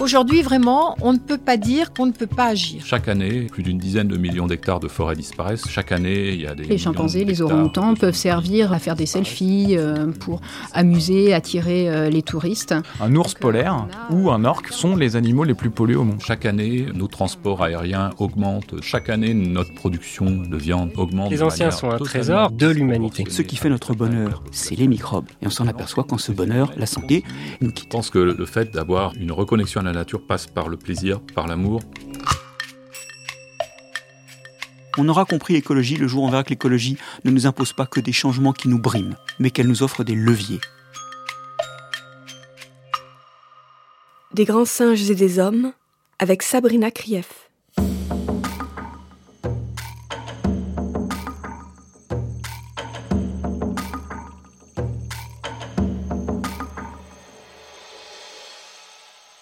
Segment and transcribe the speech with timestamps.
[0.00, 2.82] Aujourd'hui, vraiment, on ne peut pas dire qu'on ne peut pas agir.
[2.86, 5.68] Chaque année, plus d'une dizaine de millions d'hectares de forêts disparaissent.
[5.68, 6.64] Chaque année, il y a des.
[6.64, 10.40] Les chimpanzés, les orang-outans peuvent servir à faire des selfies, euh, pour
[10.72, 12.74] amuser, attirer euh, les touristes.
[12.98, 16.22] Un ours Donc, polaire ou un orque sont les animaux les plus pollués au monde.
[16.24, 18.76] Chaque année, nos transports aériens augmentent.
[18.80, 21.30] Chaque année, notre production de viande augmente.
[21.30, 23.24] Les anciens sont un trésor de l'humanité.
[23.28, 25.26] Ce qui fait notre bonheur, c'est les microbes.
[25.42, 27.22] Et on s'en aperçoit quand ce bonheur, la santé,
[27.60, 27.90] nous Je quitte.
[27.90, 31.46] pense que le fait d'avoir une reconnexion à la nature passe par le plaisir, par
[31.46, 31.80] l'amour.
[34.98, 37.86] On aura compris l'écologie le jour où on verra que l'écologie ne nous impose pas
[37.86, 40.60] que des changements qui nous briment, mais qu'elle nous offre des leviers.
[44.34, 45.72] Des grands singes et des hommes
[46.18, 47.39] avec Sabrina Krief.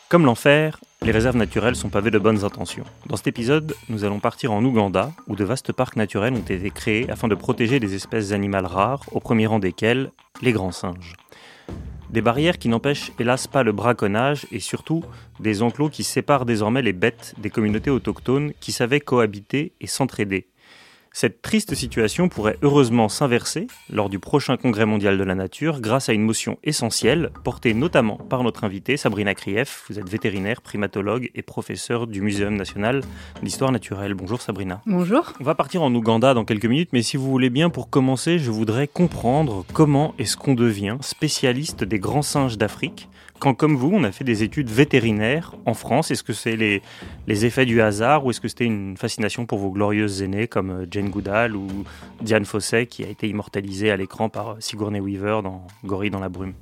[0.09, 2.85] Comme l'enfer, les réserves naturelles sont pavées de bonnes intentions.
[3.09, 6.71] Dans cet épisode, nous allons partir en Ouganda, où de vastes parcs naturels ont été
[6.71, 11.13] créés afin de protéger des espèces animales rares, au premier rang desquelles les grands singes.
[12.09, 15.05] Des barrières qui n'empêchent hélas pas le braconnage et surtout
[15.41, 20.47] des enclos qui séparent désormais les bêtes des communautés autochtones qui savaient cohabiter et s'entraider.
[21.13, 26.09] Cette triste situation pourrait heureusement s'inverser lors du prochain congrès mondial de la nature grâce
[26.09, 29.85] à une motion essentielle portée notamment par notre invitée Sabrina Krief.
[29.89, 33.03] Vous êtes vétérinaire, primatologue et professeur du Muséum national
[33.43, 34.15] d'histoire naturelle.
[34.15, 34.83] Bonjour Sabrina.
[34.87, 35.33] Bonjour.
[35.41, 38.39] On va partir en Ouganda dans quelques minutes, mais si vous voulez bien, pour commencer,
[38.39, 43.91] je voudrais comprendre comment est-ce qu'on devient spécialiste des grands singes d'Afrique quand, comme vous,
[43.93, 46.11] on a fait des études vétérinaires en France.
[46.11, 46.83] Est-ce que c'est les,
[47.45, 50.87] effets du hasard ou est-ce que c'était une fascination pour vos glorieuses aînées comme euh,
[50.91, 51.69] Jane Goodall ou
[52.21, 56.21] Diane Fossey qui a été immortalisée à l'écran par euh, Sigourney Weaver dans Gorille dans
[56.21, 56.55] la brume?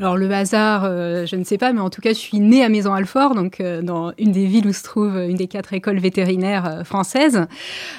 [0.00, 2.64] Alors le hasard, euh, je ne sais pas, mais en tout cas, je suis née
[2.64, 5.98] à Maison-Alfort, donc euh, dans une des villes où se trouve une des quatre écoles
[5.98, 7.46] vétérinaires euh, françaises.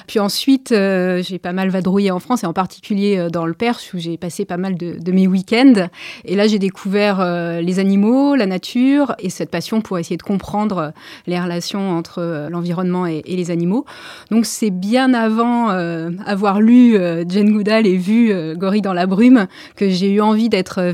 [0.06, 3.54] Puis ensuite, euh, j'ai pas mal vadrouillé en France et en particulier euh, dans le
[3.54, 5.88] Perche où j'ai passé pas mal de, mes week-ends.
[6.24, 10.22] Et là, j'ai découvert euh, les animaux, la nature et cette passion pour essayer de
[10.22, 10.90] comprendre euh,
[11.26, 13.84] les relations entre euh, l'environnement et, et les animaux.
[14.30, 18.92] Donc c'est bien avant euh, avoir lu euh, Jane Goodall et vu euh, Gorille dans
[18.92, 20.92] la brume que j'ai eu envie d'être euh,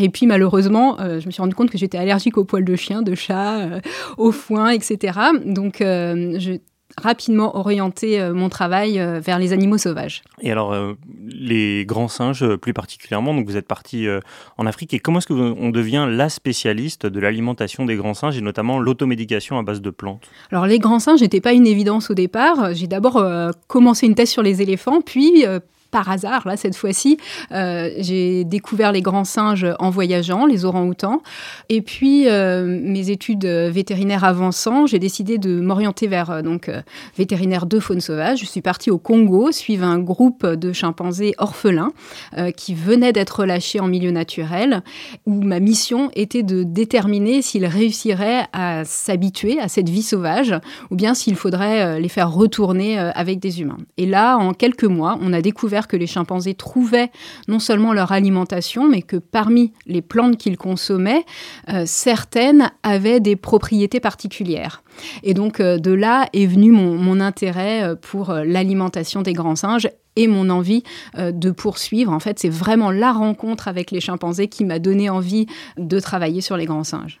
[0.00, 2.76] Et puis malheureusement, euh, je me suis rendu compte que j'étais allergique aux poils de
[2.76, 3.80] chien, de chat, euh,
[4.16, 5.18] au foin, etc.
[5.44, 6.60] Donc euh, j'ai
[7.02, 10.22] rapidement orienté euh, mon travail vers les animaux sauvages.
[10.40, 10.94] Et alors, euh,
[11.28, 14.20] les grands singes plus particulièrement, donc vous êtes parti euh,
[14.56, 18.40] en Afrique, et comment est-ce qu'on devient la spécialiste de l'alimentation des grands singes, et
[18.40, 20.22] notamment l'automédication à base de plantes?
[20.50, 22.72] Alors les grands singes n'étaient pas une évidence au départ.
[22.72, 25.44] J'ai d'abord euh, commencé une thèse sur les éléphants, puis
[25.96, 27.16] par hasard, là, cette fois-ci,
[27.52, 31.22] euh, j'ai découvert les grands singes en voyageant, les orang-outans.
[31.70, 36.70] Et puis, euh, mes études vétérinaires avançant, j'ai décidé de m'orienter vers euh, donc
[37.16, 38.40] vétérinaire de faune sauvage.
[38.40, 41.92] Je suis partie au Congo, suivre un groupe de chimpanzés orphelins
[42.56, 44.82] qui venaient d'être relâchés en milieu naturel,
[45.24, 50.54] où ma mission était de déterminer s'ils réussiraient à s'habituer à cette vie sauvage,
[50.90, 53.78] ou bien s'il faudrait les faire retourner avec des humains.
[53.96, 57.10] Et là, en quelques mois, on a découvert que les chimpanzés trouvaient
[57.48, 61.24] non seulement leur alimentation, mais que parmi les plantes qu'ils consommaient,
[61.68, 64.82] euh, certaines avaient des propriétés particulières.
[65.22, 69.88] Et donc euh, de là est venu mon, intérêt euh, pour l'alimentation des grands singes
[70.16, 70.82] et mon envie
[71.18, 72.10] de poursuivre.
[72.10, 75.46] En fait, c'est vraiment la rencontre avec les chimpanzés qui m'a donné envie
[75.76, 77.20] de travailler sur les grands singes.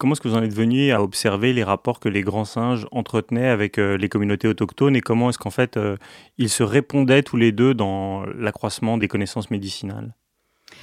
[0.00, 2.86] Comment est-ce que vous en êtes venu à observer les rapports que les grands singes
[2.90, 5.98] entretenaient avec euh, les communautés autochtones, et comment est-ce qu'en fait euh,
[6.38, 10.14] ils se répondaient tous les deux dans l'accroissement des connaissances médicinales?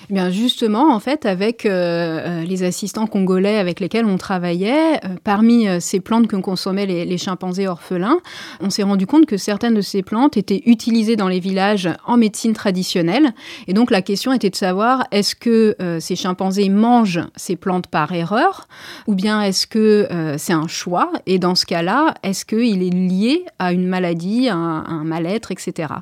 [0.09, 4.95] Eh bien justement, en fait, avec euh, euh, les assistants congolais avec lesquels on travaillait,
[5.05, 8.19] euh, parmi ces plantes que consommaient les, chimpanzés orphelins,
[8.61, 12.17] on s'est rendu compte que certaines de ces plantes étaient utilisées dans les villages en
[12.17, 13.33] médecine traditionnelle.
[13.67, 18.11] Et donc la question était de savoir est-ce que ces chimpanzés mangent ces plantes par
[18.13, 18.67] erreur
[19.07, 20.07] ou bien est-ce que
[20.37, 21.11] c'est un choix?
[21.25, 25.93] Et dans ce cas-là, est-ce qu'il est lié à une maladie, un, un mal-être, etc.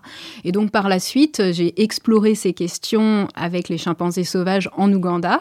[0.44, 4.92] Et donc par la suite, j'ai exploré ces questions avec les les chimpanzés sauvages en
[4.92, 5.39] Ouganda.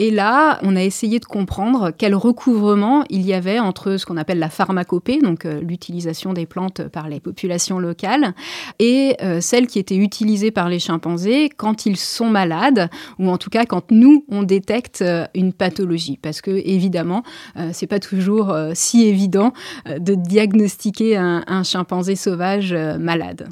[0.00, 4.16] Et là, on a essayé de comprendre quel recouvrement il y avait entre ce qu'on
[4.16, 8.34] appelle la pharmacopée, donc l'utilisation des plantes par les populations locales,
[8.80, 12.90] et celle qui était utilisée par les chimpanzés quand ils sont malades,
[13.20, 16.18] ou en tout cas quand nous, on détecte une pathologie.
[16.20, 17.22] Parce que, évidemment,
[17.72, 19.52] c'est pas toujours si évident
[19.86, 23.48] de diagnostiquer un, un chimpanzé sauvage malade.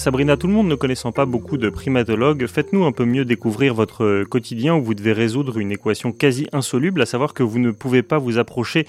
[0.00, 3.74] Sabrina, tout le monde ne connaissant pas beaucoup de primatologues, faites-nous un peu mieux découvrir
[3.74, 7.70] votre quotidien où vous devez résoudre une équation quasi insoluble, à savoir que vous ne
[7.70, 8.86] pouvez pas vous approcher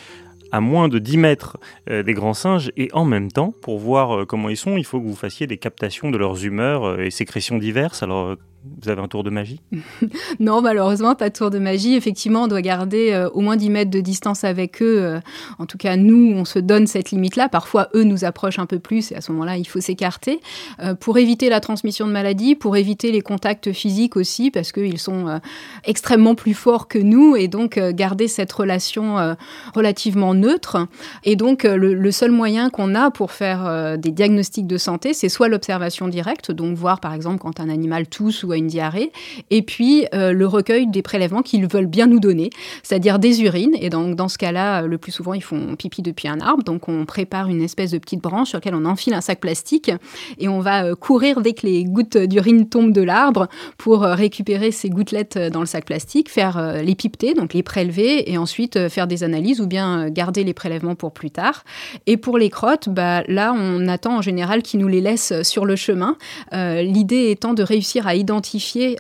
[0.54, 1.58] à moins de 10 mètres
[1.90, 4.86] euh, des grands singes et en même temps, pour voir euh, comment ils sont, il
[4.86, 8.04] faut que vous fassiez des captations de leurs humeurs euh, et sécrétions diverses.
[8.04, 9.60] Alors vous avez un tour de magie
[10.40, 11.96] Non, malheureusement, pas de tour de magie.
[11.96, 15.02] Effectivement, on doit garder euh, au moins 10 mètres de distance avec eux.
[15.02, 15.19] Euh,
[15.58, 17.50] en tout cas, nous, on se donne cette limite-là.
[17.50, 20.42] Parfois, eux nous approchent un peu plus et à ce moment-là, il faut s'écarter
[20.80, 25.00] euh, pour éviter la transmission de maladies, pour éviter les contacts physiques aussi, parce qu'ils
[25.00, 25.40] sont
[25.84, 29.36] extrêmement plus forts que nous et donc garder cette relation
[29.74, 30.88] relativement neutre.
[31.24, 35.30] Et donc, le, le seul moyen qu'on a pour faire des diagnostics de santé, c'est
[35.30, 39.12] soit l'observation directe, donc voir par exemple quand un animal tousse ou à une diarrhée,
[39.50, 42.50] et puis euh, le recueil des prélèvements qu'ils veulent bien nous donner,
[42.83, 43.75] c'est-à-dire des urines.
[43.80, 46.63] Et donc dans ce cas-là, le plus souvent, ils font pipi depuis un arbre.
[46.63, 49.92] Donc on prépare une espèce de petite branche sur laquelle on enfile un sac plastique
[50.38, 54.13] et on va euh, courir dès que les gouttes d'urine tombent de l'arbre pour euh,
[54.13, 58.89] récupérer ces gouttelettes dans le sac plastique, faire les pipeter, donc les prélever et ensuite
[58.89, 61.63] faire des analyses ou bien garder les prélèvements pour plus tard.
[62.07, 65.65] Et pour les crottes, bah, là, on attend en général qu'ils nous les laissent sur
[65.65, 66.18] le chemin.
[66.51, 68.41] L'idée étant de réussir à identifier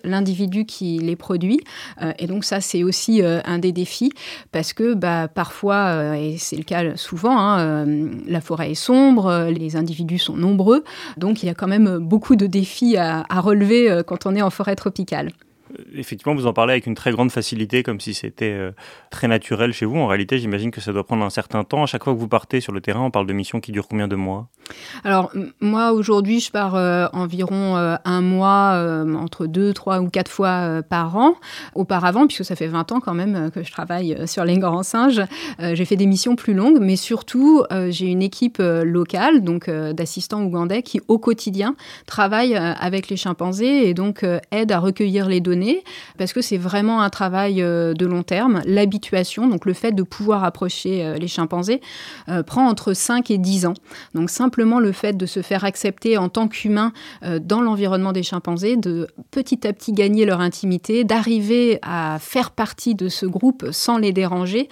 [0.03, 1.59] l'individu qui les produit.
[2.01, 4.11] Euh, et donc ça, c'est aussi euh, un des défis
[4.51, 7.85] parce que bah, parfois, euh, et c'est le cas souvent, hein,
[8.27, 10.83] la forêt est sombre, les individus sont nombreux.
[11.17, 14.49] Donc il y a quand même beaucoup de défis à relever quand on est en
[14.49, 15.31] forêt tropicale
[15.95, 18.71] effectivement, vous en parlez avec une très grande facilité, comme si c'était euh,
[19.09, 19.97] très naturel chez vous.
[19.97, 21.83] En réalité, j'imagine que ça doit prendre un certain temps.
[21.83, 23.87] À chaque fois que vous partez sur le terrain, on parle de missions qui durent
[23.87, 24.47] combien de mois?
[25.03, 28.51] Alors, moi, aujourd'hui, je pars euh, environ euh, un mois,
[29.15, 31.35] entre deux, trois ou quatre fois par an.
[31.75, 35.21] Auparavant, puisque ça fait 20 ans quand même que je travaille sur les grands singes,
[35.59, 40.83] j'ai fait des missions plus longues, mais surtout, j'ai une équipe locale, donc d'assistants ougandais,
[40.83, 41.75] qui au quotidien
[42.05, 45.60] travaillent avec les chimpanzés et donc aident à recueillir les données
[46.17, 48.61] parce que c'est vraiment un travail euh, de long terme.
[48.65, 51.81] L'habituation, donc le fait de pouvoir approcher euh, les chimpanzés,
[52.29, 53.73] euh, prend entre 5 et 10 ans.
[54.15, 56.93] Donc simplement le fait de se faire accepter en tant qu'humain
[57.41, 62.95] dans l'environnement des chimpanzés, de petit à petit gagner leur intimité, d'arriver à faire partie
[62.95, 64.69] de ce groupe sans les déranger,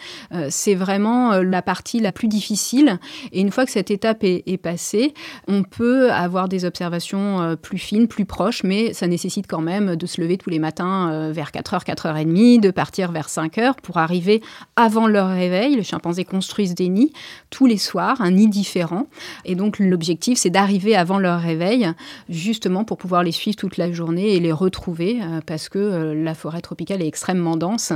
[0.49, 2.99] c'est vraiment la partie la plus difficile.
[3.31, 5.13] Et une fois que cette étape est, est passée,
[5.47, 10.05] on peut avoir des observations plus fines, plus proches, mais ça nécessite quand même de
[10.05, 14.41] se lever tous les matins euh, vers 4h, 4h30, de partir vers 5h pour arriver
[14.75, 15.75] avant leur réveil.
[15.75, 17.13] Les chimpanzés construisent des nids
[17.49, 19.07] tous les soirs, un nid différent.
[19.45, 21.89] Et donc l'objectif, c'est d'arriver avant leur réveil,
[22.29, 26.23] justement pour pouvoir les suivre toute la journée et les retrouver, euh, parce que euh,
[26.23, 27.93] la forêt tropicale est extrêmement dense.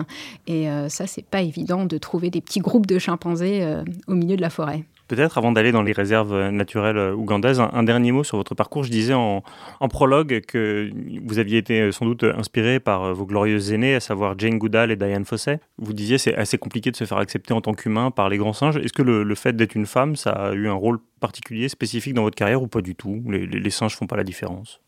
[0.47, 3.65] Et ça, c'est pas évident de trouver des petits groupes de chimpanzés
[4.07, 4.85] au milieu de la forêt.
[5.07, 8.83] Peut-être avant d'aller dans les réserves naturelles ougandaises, un, dernier mot sur votre parcours.
[8.83, 9.43] Je disais en,
[9.89, 10.89] prologue que
[11.25, 14.57] vous aviez été euh, sans doute inspiré par euh, vos glorieuses aînées, à savoir Jane
[14.57, 15.59] Goodall et Diane Fossey.
[15.77, 18.53] Vous disiez c'est assez compliqué de se faire accepter en tant qu'humain par les grands
[18.53, 18.77] singes.
[18.77, 22.23] Est-ce que le, fait d'être une femme, ça a eu un rôle particulier, spécifique dans
[22.23, 23.23] votre carrière ou pas du tout?
[23.27, 24.82] Les, les, les singes font pas la différence?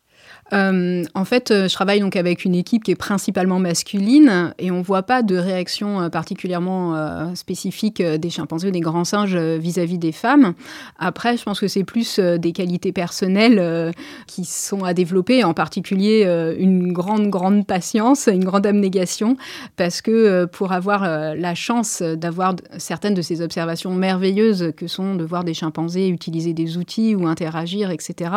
[0.52, 4.70] Euh, en fait, euh, je travaille donc avec une équipe qui est principalement masculine et
[4.70, 9.98] on voit pas de réaction euh, particulièrement spécifique des chimpanzés ou des grands singes vis-à-vis
[9.98, 10.54] des femmes.
[10.98, 13.92] Après, je pense que c'est plus des qualités personnelles
[14.26, 16.24] qui sont à développer, en particulier
[16.58, 19.36] une grande, grande patience, une grande abnégation,
[19.76, 21.02] parce que pour avoir
[21.34, 26.52] la chance d'avoir certaines de ces observations merveilleuses que sont de voir des chimpanzés utiliser
[26.52, 28.30] des outils ou interagir, etc.,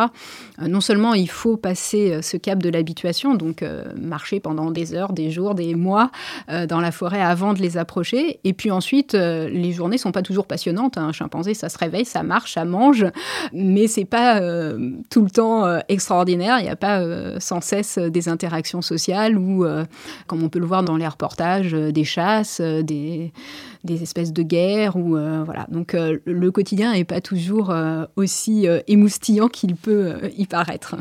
[0.60, 4.94] non seulement il faut passer euh, ce cap de l'habituation, donc euh, marcher pendant des
[4.94, 6.10] heures, des jours, des mois
[6.50, 8.40] euh, dans la forêt avant de les approcher.
[8.44, 10.98] Et puis ensuite, les journées sont pas toujours passionnantes.
[10.98, 11.08] Hein.
[11.08, 13.06] Un chimpanzé, ça se réveille, ça marche, ça mange,
[13.52, 14.40] mais c'est pas
[15.10, 16.58] tout le temps extraordinaire.
[16.60, 17.02] Il n'y a pas
[17.40, 19.66] sans cesse des interactions sociales ou,
[20.26, 23.32] comme on peut le voir dans les reportages, des chasses, des,
[23.84, 25.10] des espèces de guerres ou
[25.44, 25.66] voilà.
[25.70, 27.74] Donc le quotidien n'est pas toujours
[28.16, 30.96] aussi émoustillant qu'il peut y paraître.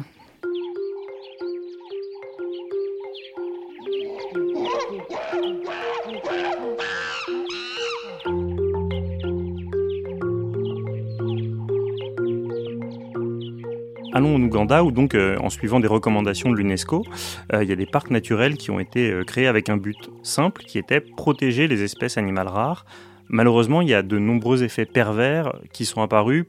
[14.35, 17.05] En Ouganda où donc en suivant des recommandations de l'UNESCO,
[17.53, 20.77] il y a des parcs naturels qui ont été créés avec un but simple qui
[20.77, 22.85] était protéger les espèces animales rares.
[23.27, 26.45] Malheureusement, il y a de nombreux effets pervers qui sont apparus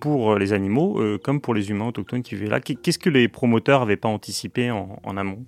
[0.00, 2.60] pour les animaux comme pour les humains autochtones qui vivaient là.
[2.60, 5.44] Qu'est-ce que les promoteurs n'avaient pas anticipé en amont?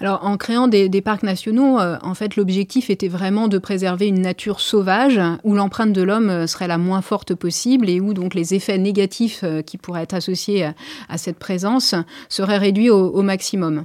[0.00, 4.20] Alors, en créant des, parcs nationaux, euh, en fait, l'objectif était vraiment de préserver une
[4.20, 8.34] nature sauvage où l'empreinte de l'homme euh, serait la moins forte possible et où donc
[8.34, 10.70] les effets négatifs euh, qui pourraient être associés
[11.08, 11.94] à, cette présence
[12.28, 13.84] seraient réduits au, maximum.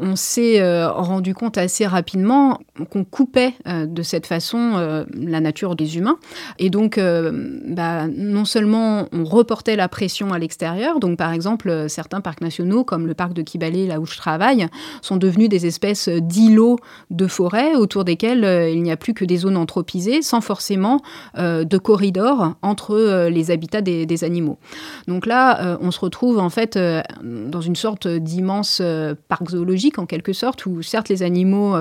[0.00, 2.58] On s'est rendu compte assez rapidement
[2.90, 6.16] qu'on coupait de cette façon la nature des humains
[6.58, 12.20] et donc bah, non seulement on reportait la pression à l'extérieur, donc par exemple certains
[12.20, 14.66] parcs nationaux comme le parc de Kibale là où je travaille
[15.02, 16.78] sont devenus des espèces d'îlots
[17.10, 21.00] de forêt autour desquels euh, il n'y a plus que des zones anthropisées sans forcément
[21.36, 24.58] euh, de corridors entre euh, les habitats des, animaux.
[25.06, 26.76] Donc là, on se retrouve en fait
[27.22, 28.82] dans une sorte d'immense
[29.28, 31.76] parc zoologique en quelque sorte où certes les animaux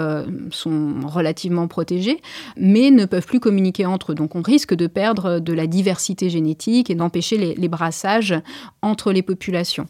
[0.52, 2.22] sont relativement protégés
[2.58, 4.16] mais ne peuvent plus communiquer entre eux.
[4.16, 8.36] Donc on risque de perdre de la diversité génétique et d'empêcher les, les brassages
[8.84, 9.88] entre les populations.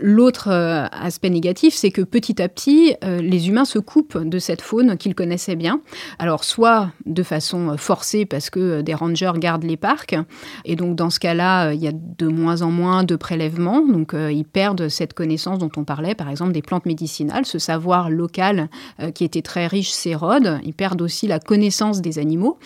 [0.00, 4.62] L'autre aspect négatif, c'est que petit à petit, euh, les humains se coupent de cette
[4.62, 5.80] faune qu'ils connaissaient bien.
[6.18, 10.16] Alors, soit de façon forcée parce que euh, des rangers gardent les parcs,
[10.64, 13.80] et donc dans ce cas-là, euh, il y a de moins en moins de prélèvements,
[13.80, 18.10] donc ils perdent cette connaissance dont on parlait, par exemple des plantes médicinales, ce savoir
[18.10, 18.68] local
[19.14, 22.58] qui était très riche s'érode, ils perdent aussi la connaissance des animaux.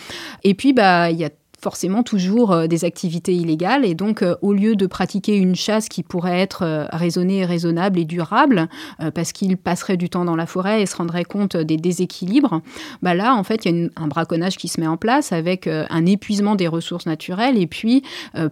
[0.44, 3.84] Et puis, bah, il y a forcément toujours euh, des activités illégales.
[3.84, 7.98] Et donc, euh, au lieu de pratiquer une chasse qui pourrait être euh, raisonnée, raisonnable
[7.98, 8.68] et durable,
[9.14, 12.60] parce qu'il passerait du temps dans la forêt et se rendrait compte des déséquilibres,
[13.02, 15.66] bah là, en fait, il y a un braconnage qui se met en place avec
[15.66, 18.02] un épuisement des ressources naturelles et puis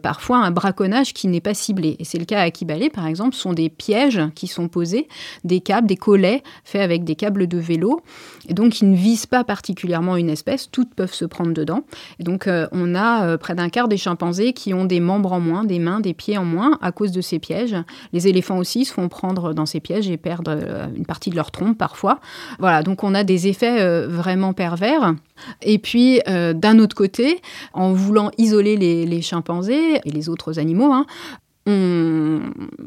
[0.03, 1.97] parfois un braconnage qui n'est pas ciblé.
[1.99, 5.09] Et c'est le cas à Kibale, par exemple, ce sont des pièges qui sont posés,
[5.45, 8.01] des câbles, des collets faits avec des câbles de vélo,
[8.49, 11.85] et donc ils ne visent pas particulièrement une espèce, toutes peuvent se prendre dedans.
[12.19, 15.41] Et donc, on a euh, près d'un quart des chimpanzés qui ont des membres en
[15.41, 17.77] moins, des mains, des pieds en moins à cause de ces pièges.
[18.13, 21.37] Les éléphants aussi se font prendre dans ces pièges et perdent euh, une partie de
[21.37, 22.21] leur trompe parfois.
[22.59, 25.15] Voilà, donc on a des effets euh, vraiment pervers.
[25.63, 27.41] Et puis, d'un autre côté,
[27.73, 31.07] en voulant isoler les, chimpanzés et les autres animaux, hein,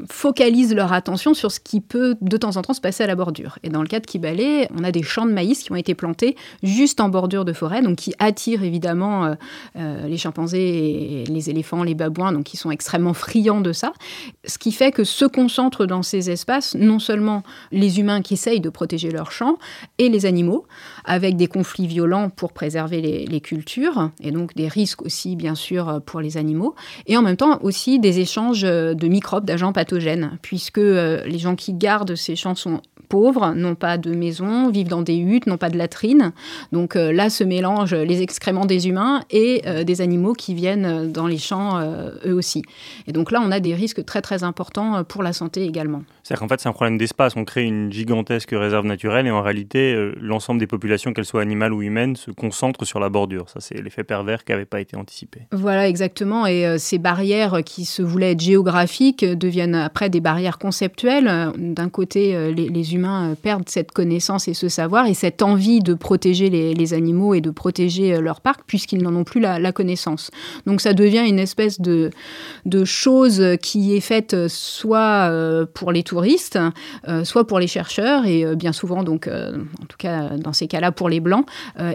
[0.08, 3.14] focalise leur attention sur ce qui peut de temps en temps se passer à la
[3.14, 3.58] bordure.
[3.62, 5.94] Et dans le cas de Kibale, on a des champs de maïs qui ont été
[5.94, 9.34] plantés juste en bordure de forêt, donc qui attirent évidemment euh,
[9.76, 13.92] euh, les chimpanzés les éléphants, les babouins, donc qui sont extrêmement friands de ça.
[14.44, 18.60] Ce qui fait que se concentrent dans ces espaces non seulement les humains qui essayent
[18.60, 19.58] de protéger leurs champs
[19.98, 20.66] et les animaux,
[21.04, 26.00] avec des conflits violents pour préserver les cultures, et donc des risques aussi bien sûr
[26.04, 26.74] pour les animaux,
[27.06, 31.56] et en même temps aussi des échanges de microbes, d'agents pathogènes, puisque euh, les gens
[31.56, 35.58] qui gardent ces champs sont pauvres, n'ont pas de maison, vivent dans des huttes, n'ont
[35.58, 36.32] pas de latrines.
[36.72, 41.12] Donc euh, là se mélangent les excréments des humains et euh, des animaux qui viennent
[41.12, 41.80] dans les champs
[42.26, 42.62] eux aussi.
[43.06, 46.02] Et donc là, on a des risques très très importants pour la santé également.
[46.32, 47.36] C'est-à-dire qu'en fait, c'est un problème d'espace.
[47.36, 51.74] On crée une gigantesque réserve naturelle et en réalité, l'ensemble des populations, qu'elles soient animales
[51.74, 53.50] ou humaines, se concentrent sur la bordure.
[53.50, 55.42] Ça, c'est l'effet pervers qui n'avait pas été anticipé.
[55.52, 56.46] Voilà, exactement.
[56.46, 61.52] Et ces barrières qui se voulaient être géographiques deviennent après des barrières conceptuelles.
[61.58, 65.80] D'un côté, euh, les, humains euh, perdent cette connaissance et ce savoir et cette envie
[65.80, 69.72] de protéger les, animaux et de protéger euh, leur parc puisqu'ils n'en ont plus la,
[69.72, 70.30] connaissance.
[70.66, 72.10] Donc ça devient une espèce de,
[72.66, 75.30] de chose qui est faite soit
[75.72, 76.21] pour les touristes,
[77.24, 81.08] soit pour les chercheurs et bien souvent, donc, en tout cas dans ces cas-là, pour
[81.08, 81.46] les blancs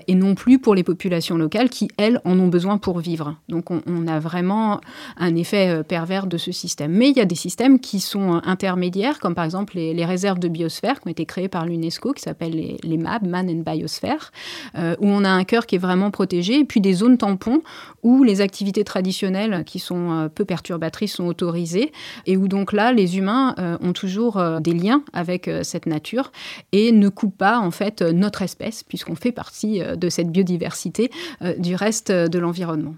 [0.08, 3.36] et non plus pour les populations locales qui, elles, en ont besoin pour vivre.
[3.50, 4.80] Donc on, a vraiment
[5.18, 6.92] un effet pervers de ce système.
[6.92, 10.40] Mais il y a des systèmes qui sont euh, intermédiaires, comme par exemple les, réserves
[10.40, 13.70] de biosphère qui ont été créées par l'UNESCO, qui s'appellent les, les, MAB, Man and
[13.70, 14.32] Biosphere,
[14.78, 17.62] euh, où on a un cœur qui est vraiment protégé, et puis des zones tampons
[18.04, 21.92] où les activités traditionnelles qui sont euh, peu perturbatrices sont autorisées,
[22.26, 24.07] et où donc là, les humains ont toujours
[24.62, 26.32] des liens avec cette nature
[26.72, 31.12] et ne coupent pas en fait notre espèce, puisqu'on fait partie de cette biodiversité
[31.58, 32.96] du reste de l'environnement.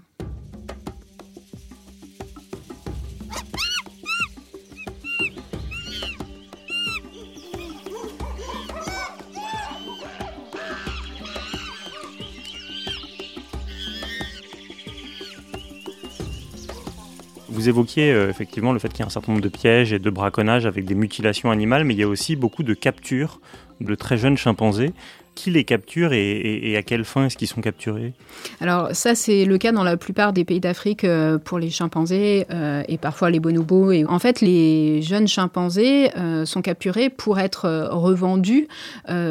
[17.60, 19.98] Vous évoquiez euh, effectivement le fait qu'il y a un certain nombre de pièges et
[19.98, 23.38] de braconnages avec des mutilations animales, mais il y a aussi beaucoup de captures
[23.82, 24.94] de très jeunes chimpanzés.
[25.34, 28.12] Qui les capture et, à quelle fin est-ce qu'ils sont capturés?
[28.60, 32.46] Alors ça c'est le cas dans la plupart des pays d'Afrique euh, pour les chimpanzés
[32.50, 33.92] euh, et parfois les bonobos.
[33.92, 38.68] Et en fait les jeunes chimpanzés euh, sont capturés pour être revendus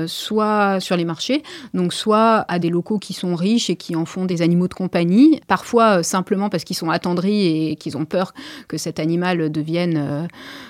[0.08, 4.06] soit sur les marchés, donc soit à des locaux qui sont riches et qui en
[4.06, 8.34] font des animaux de compagnie, parfois simplement parce qu'ils sont attendris et qu'ils ont peur
[8.68, 10.28] que cet animal devienne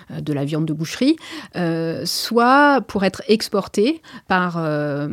[0.09, 1.15] de la viande de boucherie,
[2.05, 4.59] soit pour être exportés par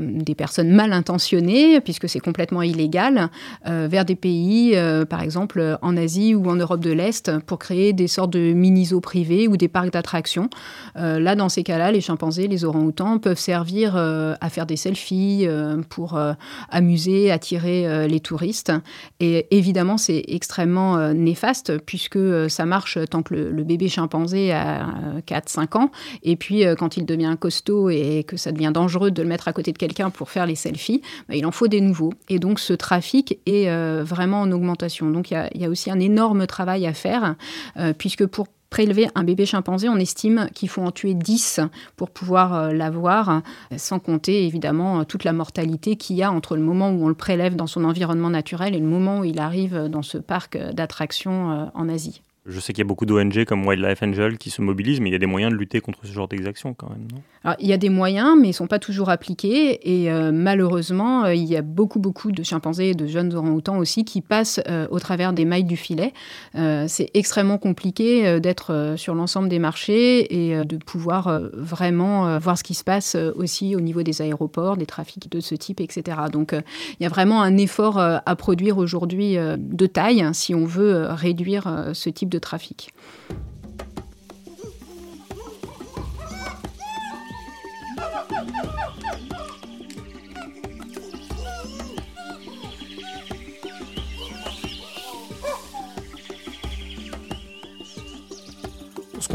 [0.07, 3.31] des personnes mal intentionnées, puisque c'est complètement illégal,
[3.67, 7.59] euh, vers des pays, euh, par exemple en Asie ou en Europe de l'Est, pour
[7.59, 10.49] créer des sortes de mini-zoos privés ou des parcs d'attractions.
[10.97, 15.47] Euh, là, dans ces cas-là, les chimpanzés, les orang-outans peuvent servir à faire des selfies,
[15.89, 16.19] pour
[16.71, 18.73] amuser, attirer les touristes.
[19.21, 24.87] Et évidemment, c'est extrêmement néfaste, puisque ça marche tant que le, le bébé chimpanzé a
[25.27, 25.91] 4-5 ans,
[26.23, 29.53] et puis quand il devient costaud et que ça devient dangereux de le mettre à
[29.53, 32.13] côté de quelqu'un pour faire les selfies, bah, il en faut des nouveaux.
[32.29, 35.11] Et donc ce trafic est euh, vraiment en augmentation.
[35.11, 37.37] Donc il y, a aussi un énorme travail à faire,
[37.77, 41.61] euh, puisque pour prélever un bébé chimpanzé, on estime qu'il faut en tuer 10
[41.97, 43.43] pour pouvoir euh, l'avoir,
[43.77, 47.15] sans compter évidemment toute la mortalité qu'il y a entre le moment où on le
[47.15, 51.71] prélève dans son environnement naturel et le moment où il arrive dans ce parc d'attractions
[51.73, 52.23] en Asie.
[52.47, 55.13] Je sais qu'il y a beaucoup d'ONG comme Wildlife Angel qui se mobilisent, mais il
[55.13, 57.09] y a des moyens de lutter contre ce genre d'exactions quand même,
[57.61, 60.03] Il y a des moyens, mais ils ne sont pas toujours appliqués.
[60.03, 63.79] Et euh, malheureusement, euh, il y a beaucoup, beaucoup de chimpanzés et de jeunes orang-outans
[63.79, 66.13] aussi qui passent euh, au travers des mailles du filet.
[66.55, 72.75] c'est extrêmement compliqué d'être sur l'ensemble des marchés et de pouvoir vraiment voir ce qui
[72.75, 76.19] se passe aussi au niveau des aéroports, des trafics de ce type, etc.
[76.33, 80.65] Donc, il y a vraiment un effort à produire aujourd'hui de taille hein, si on
[80.65, 82.93] veut réduire ce type de trafic.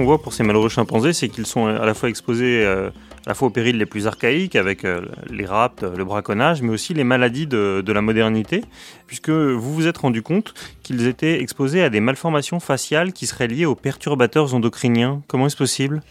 [0.01, 2.89] Qu'on voit pour ces malheureux chimpanzés, c'est qu'ils sont à la fois exposés euh,
[3.27, 6.69] à la fois aux périls les plus archaïques avec euh, les rapts, le braconnage, mais
[6.69, 8.63] aussi les maladies de la modernité,
[9.05, 13.47] puisque vous vous êtes rendu compte qu'ils étaient exposés à des malformations faciales qui seraient
[13.47, 15.21] liées aux perturbateurs endocriniens.
[15.27, 16.01] Comment est-ce possible?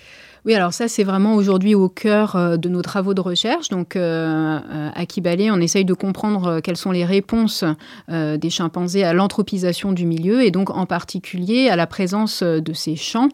[0.46, 3.68] Oui, alors ça, c'est vraiment aujourd'hui au cœur euh, de nos travaux de recherche.
[3.68, 7.64] Donc, euh, euh, à Kibale, on essaye de comprendre quelles sont les réponses
[8.08, 12.96] des chimpanzés à l'anthropisation du milieu et donc en particulier à la présence de ces
[12.96, 13.28] champs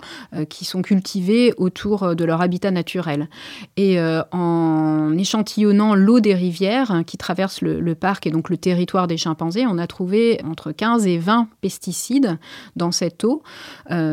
[0.48, 3.28] qui sont cultivés autour de leur habitat naturel.
[3.76, 3.98] Et
[4.32, 9.06] en échantillonnant l'eau des rivières hein, qui traversent le, le, parc et donc le territoire
[9.06, 12.38] des chimpanzés, on a trouvé entre 15 et 20 pesticides
[12.76, 13.42] dans cette eau,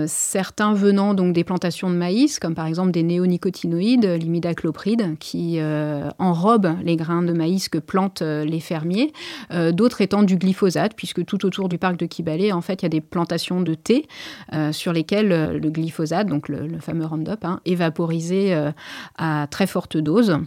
[0.07, 6.09] certains venant donc des plantations de maïs, comme par exemple des néonicotinoïdes, l'imidaclopride, qui euh,
[6.19, 9.13] enrobent les grains de maïs que plantent euh, les fermiers.
[9.51, 12.83] Euh, d'autres étant du glyphosate, puisque tout autour du parc de Kibale, en fait, il
[12.83, 14.07] y a des plantations de thé
[14.71, 18.55] sur lesquelles le glyphosate, donc le, fameux Roundup, hein, est vaporisé
[19.17, 20.39] à très forte dose.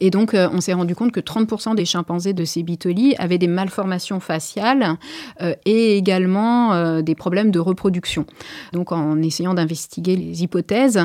[0.00, 3.38] Et donc, euh, on s'est rendu compte que 30% des chimpanzés de ces bitolis avaient
[3.38, 4.96] des malformations faciales
[5.40, 8.26] euh, et également euh, des problèmes de reproduction.
[8.72, 11.00] Donc, en essayant d'investiguer les hypothèses,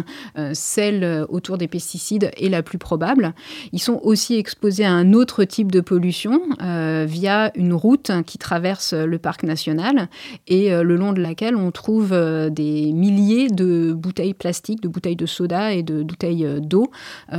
[0.53, 3.33] celle autour des pesticides est la plus probable.
[3.71, 8.93] Ils sont aussi exposés à un autre type de pollution via une route qui traverse
[8.93, 10.09] le parc national
[10.47, 12.11] et le long de laquelle on trouve
[12.51, 16.89] des milliers de bouteilles plastiques, de bouteilles de soda et de bouteilles d'eau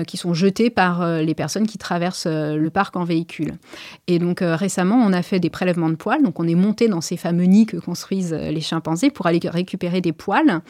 [0.06, 3.54] qui sont jetées par les personnes qui traversent euh, le parc en véhicule.
[4.06, 6.22] Et donc euh, récemment, on a fait des prélèvements de poils.
[6.22, 9.40] Donc on est monté dans ces fameux nids que construisent euh, les chimpanzés pour aller
[9.44, 10.60] récupérer des poils,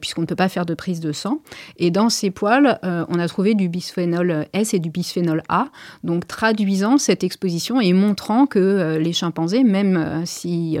[0.00, 1.40] puisqu'on ne peut pas faire de prise de sang.
[1.76, 5.68] Et dans ces poils, on a trouvé du bisphénol S et du bisphénol A,
[6.02, 10.78] donc traduisant cette exposition et montrant que les chimpanzés, même si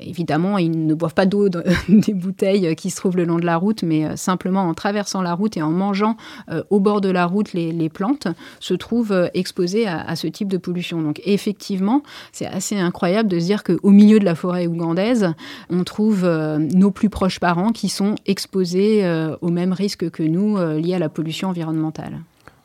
[0.00, 1.48] évidemment ils ne boivent pas d'eau
[1.88, 5.34] des bouteilles qui se trouvent le long de la route, mais simplement en traversant la
[5.34, 6.16] route et en mangeant
[6.70, 8.28] au bord de la route les plantes,
[8.60, 11.02] se trouvent euh, exposés à, ce type de pollution.
[11.02, 15.32] Donc effectivement, c'est assez incroyable de se dire qu'au milieu de la forêt ougandaise,
[15.70, 20.22] on trouve euh, nos plus proches parents qui sont exposés euh, aux mêmes risques que
[20.22, 22.20] nous liés à la pollution environnementale.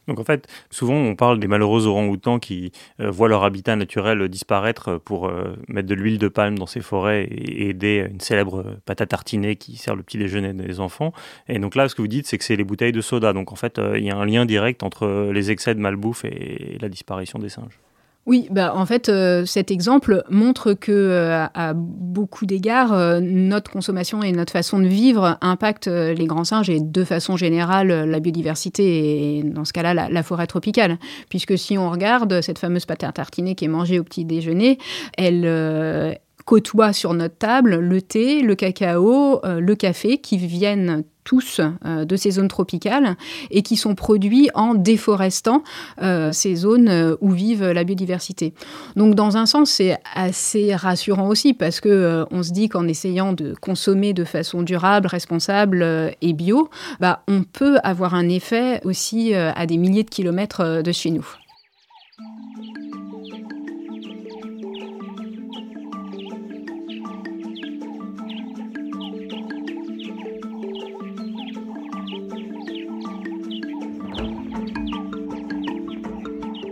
[0.08, 4.98] Donc en fait, souvent on parle des malheureux orang-outans qui voient leur habitat naturel disparaître
[4.98, 5.32] pour
[5.68, 9.56] mettre de l'huile de palme dans ces forêts et, aider une célèbre pâte à tartiner
[9.56, 11.14] qui sert le petit déjeuner des enfants.
[11.48, 13.34] Et donc là, ce que vous dites, c'est que c'est les bouteilles de soda.
[13.34, 16.78] Donc en fait, il y a un lien direct entre les excès de malbouffe et
[16.80, 17.80] la disparition des singes.
[18.26, 23.70] Oui, bah en fait, euh, cet exemple montre que euh, à beaucoup d'égards, euh, notre
[23.70, 28.20] consommation et notre façon de vivre impactent les grands singes et de façon générale la
[28.20, 30.98] biodiversité et dans ce cas-là la, la, forêt tropicale.
[31.30, 34.80] Puisque si on regarde cette fameuse pâte à tartiner qui est mangée au petit déjeuner,
[35.18, 42.06] elle côtoie sur notre table le thé, le cacao, le café qui viennent tous euh,
[42.06, 43.18] de ces zones tropicales
[43.52, 45.64] et qui sont produits en déforestant
[46.02, 48.54] euh, ces zones euh, où vivent la biodiversité.
[48.96, 53.34] Donc dans un sens, c'est assez rassurant aussi parce que on se dit qu'en essayant
[53.34, 59.34] de consommer de façon durable, responsable et bio, bah, on peut avoir un effet aussi
[59.34, 61.26] à des milliers de kilomètres de chez nous.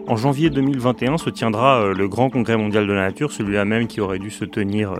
[0.05, 3.87] En janvier 2021 se tiendra euh, le grand congrès mondial de la nature, celui-là même
[3.87, 4.97] qui aurait dû se tenir euh,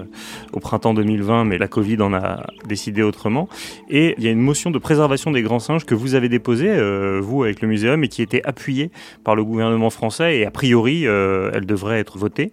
[0.53, 3.49] au printemps 2020, mais la Covid en a décidé autrement.
[3.89, 6.69] Et il y a une motion de préservation des grands singes que vous avez déposée,
[6.69, 8.91] euh, vous, avec le muséum, et qui était appuyée
[9.25, 12.51] par le gouvernement français, et a priori, elle devrait être votée.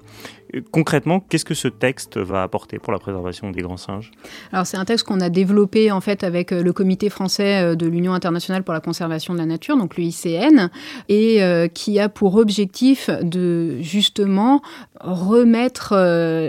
[0.73, 4.11] Concrètement, qu'est-ce que ce texte va apporter pour la préservation des grands singes?
[4.53, 7.75] Alors c'est un texte qu'on a développé en fait avec euh, le Comité français euh,
[7.77, 10.69] de l'Union internationale pour la conservation de la nature, donc l'UICN,
[11.09, 14.61] et euh, qui a pour objectif de justement
[15.01, 15.95] remettre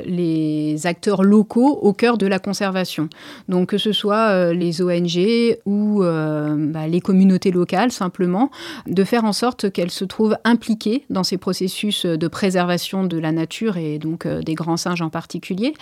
[0.06, 3.08] les acteurs locaux au cœur de la conservation.
[3.48, 8.52] Donc que ce soit les ONG ou bah, les communautés locales simplement,
[8.88, 13.32] de faire en sorte qu'elles se trouvent impliquées dans ces processus de préservation de la
[13.32, 15.74] nature et donc euh, des grands singes en particulier.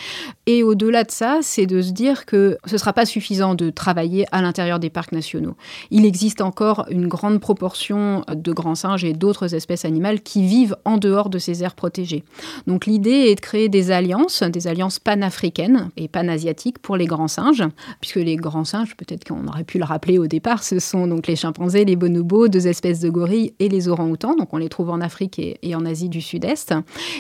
[0.45, 3.69] Et au-delà de ça, c'est de se dire que ce ne sera pas suffisant de
[3.69, 5.55] travailler à l'intérieur des parcs nationaux.
[5.91, 10.75] Il existe encore une grande proportion de grands singes et d'autres espèces animales qui vivent
[10.85, 12.23] en dehors de ces aires protégées.
[12.67, 17.27] Donc l'idée est de créer des alliances, des alliances panafricaines et panasiatiques pour les grands
[17.27, 17.63] singes,
[18.01, 21.27] puisque les grands singes, peut-être qu'on aurait pu le rappeler au départ, ce sont donc
[21.27, 24.35] les chimpanzés, les bonobos, deux espèces de gorilles et les orang-outans.
[24.35, 26.73] Donc on les trouve en Afrique et, et en Asie du Sud-Est.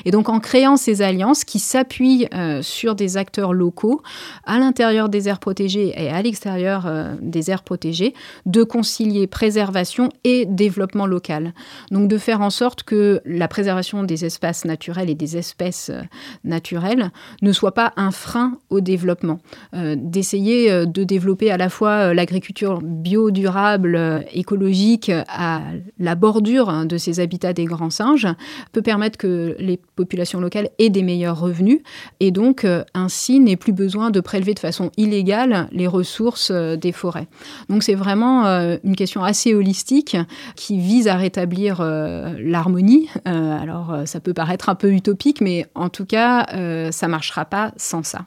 [0.05, 4.01] Et donc en créant ces alliances qui s'appuient euh, sur des acteurs locaux
[4.45, 8.13] à l'intérieur des aires protégées et à l'extérieur euh, des aires protégées,
[8.45, 11.53] de concilier préservation et développement local.
[11.91, 16.01] Donc de faire en sorte que la préservation des espaces naturels et des espèces euh,
[16.43, 17.11] naturelles
[17.41, 19.39] ne soit pas un frein au développement.
[19.73, 25.61] D'essayer de développer à la fois l'agriculture bio-durable, écologique à
[25.99, 28.27] la bordure hein, de ces habitats des grands singes
[28.71, 31.79] peut permettre que les populations locales et des meilleurs revenus.
[32.19, 36.75] Et donc, euh, ainsi, n'est plus besoin de prélever de façon illégale les ressources euh,
[36.75, 37.27] des forêts.
[37.69, 40.17] Donc, c'est vraiment euh, une question assez holistique
[40.55, 43.09] qui vise à rétablir l'harmonie.
[43.25, 46.45] alors, ça peut paraître un peu utopique, mais en tout cas,
[46.91, 48.25] ça ne marchera pas sans ça.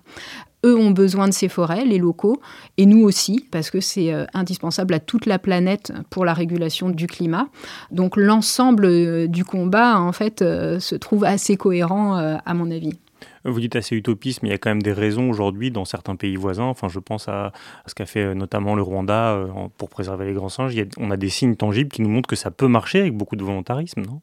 [0.64, 2.40] Eux ont besoin de ces forêts, les locaux,
[2.76, 7.06] et nous aussi, parce que c'est indispensable à toute la planète pour la régulation du
[7.06, 7.48] climat.
[7.90, 12.98] Donc l'ensemble du combat, en fait, se trouve assez cohérent euh, à mon avis.
[13.44, 16.16] Vous dites assez utopiste, mais il y a quand même des raisons aujourd'hui dans certains
[16.16, 16.64] pays voisins.
[16.64, 17.52] Enfin, je pense à,
[17.86, 19.48] ce qu'a fait euh, notamment le Rwanda euh,
[19.78, 20.74] pour préserver les grands singes.
[20.98, 23.44] on a des signes tangibles qui nous montrent que ça peut marcher avec beaucoup de
[23.44, 24.20] volontarisme, non?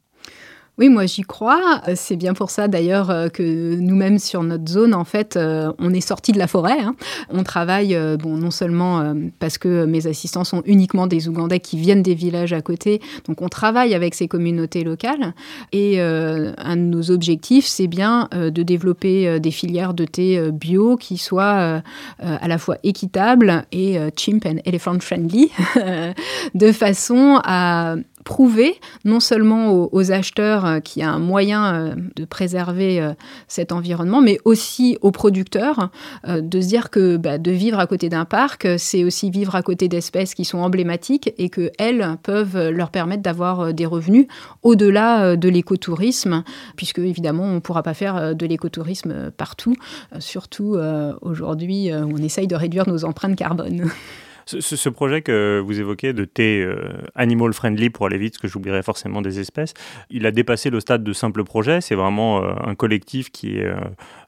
[0.80, 1.82] Oui, moi j'y crois.
[1.88, 5.74] Euh, c'est bien pour ça d'ailleurs euh, que nous-mêmes sur notre zone, en fait, euh,
[5.78, 6.80] on est sorti de la forêt.
[6.80, 6.96] Hein.
[7.30, 12.02] On travaille, bon, non seulement parce que mes assistants sont uniquement des Ougandais qui viennent
[12.02, 15.34] des villages à côté, donc on travaille avec ces communautés locales.
[15.74, 21.18] Et un de nos objectifs, c'est bien de développer des filières de thé bio qui
[21.18, 21.82] soient
[22.20, 25.52] à la fois équitables et chimp and elephant friendly,
[26.56, 27.96] de façon à
[28.30, 33.14] prouver non seulement aux, acheteurs euh, qu'il y a un moyen euh, de préserver euh,
[33.48, 35.90] cet environnement, mais aussi aux producteurs
[36.28, 39.64] de se dire que bah, de vivre à côté d'un parc, c'est aussi vivre à
[39.64, 44.28] côté d'espèces qui sont emblématiques et qu'elles peuvent leur permettre d'avoir des revenus
[44.62, 46.44] au-delà de l'écotourisme,
[46.76, 49.76] puisque évidemment on ne pourra pas faire de l'écotourisme partout,
[50.20, 50.78] surtout
[51.22, 53.90] aujourd'hui on essaye de réduire nos empreintes carbone.
[54.58, 58.48] Ce, projet que vous évoquez de thé euh, animal friendly pour aller vite, parce que
[58.48, 59.76] j'oublierais forcément des espèces,
[60.10, 61.82] il a dépassé le stade de simple projet.
[61.82, 63.76] C'est vraiment euh, un collectif qui est euh,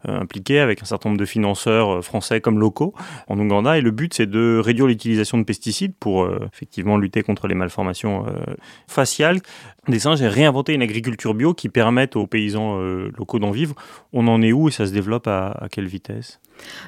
[0.03, 2.93] impliqué avec un certain nombre de financeurs français comme locaux
[3.29, 3.79] en Ouganda.
[3.79, 8.25] Et le but, c'est de réduire l'utilisation de pesticides pour effectivement lutter contre les malformations
[8.87, 9.39] faciales
[9.87, 12.79] des singes et réinventer une agriculture bio qui permette aux paysans
[13.17, 13.75] locaux d'en vivre.
[14.11, 16.40] On en est où et ça se développe à quelle vitesse?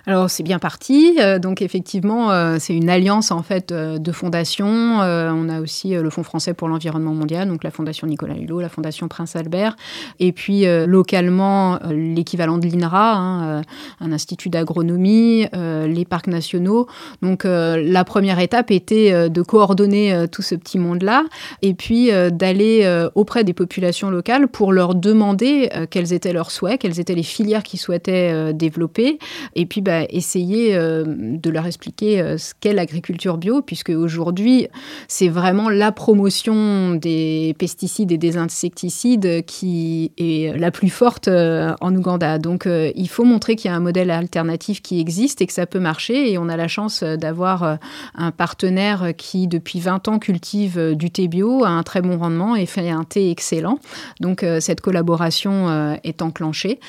[0.05, 1.17] Alors c'est bien parti.
[1.19, 4.63] Euh, donc effectivement, euh, c'est une alliance en fait euh, de fondations.
[4.63, 8.69] on a aussi le Fonds français pour l'environnement mondial, donc la Fondation Nicolas Hulot, la
[8.69, 9.75] Fondation Prince Albert,
[10.19, 13.61] et puis localement l'équivalent de l'INRA, hein,
[13.99, 16.87] un institut d'agronomie, les parcs nationaux.
[17.21, 21.23] Donc la première étape était de coordonner tout ce petit monde-là,
[21.61, 26.99] et puis d'aller auprès des populations locales pour leur demander quels étaient leurs souhaits, quelles
[26.99, 29.19] étaient les filières qu'ils souhaitaient développer,
[29.65, 34.67] puis bah, essayer euh, de leur expliquer euh, ce qu'est l'agriculture bio, puisque aujourd'hui,
[35.07, 41.73] c'est vraiment la promotion des pesticides et des insecticides qui est la plus forte euh,
[41.81, 42.39] en Ouganda.
[42.39, 45.65] Donc, il faut montrer qu'il y a un modèle alternatif qui existe et que ça
[45.65, 46.31] peut marcher.
[46.31, 47.77] Et on a la chance d'avoir
[48.15, 52.55] un partenaire qui, depuis 20 ans, cultive du thé bio, a un très bon rendement
[52.55, 53.79] et fait un thé excellent.
[54.19, 56.79] Donc, cette collaboration est enclenchée.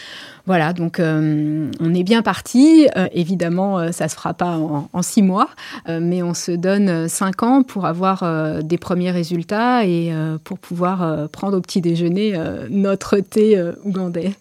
[0.47, 2.87] Voilà, donc on est bien parti.
[2.97, 5.49] Euh, évidemment, euh, ça ne se fera pas en, six mois,
[5.89, 8.25] euh, mais on se donne cinq ans pour avoir
[8.63, 10.13] des premiers résultats et
[10.45, 12.39] pour pouvoir prendre au petit déjeuner
[12.71, 14.35] notre thé ougandais.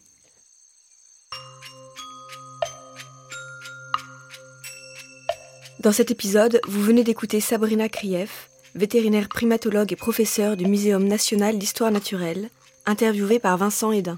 [5.79, 11.57] Dans cet épisode, vous venez d'écouter Sabrina Krief, vétérinaire primatologue et professeur du Muséum national
[11.57, 12.49] d'histoire naturelle,
[12.85, 14.17] interviewée par Vincent Hédin.